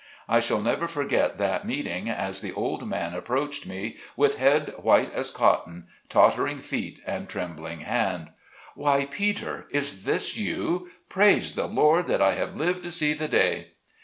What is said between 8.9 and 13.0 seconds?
Peter! is this you? Praise the Lord that I have lived to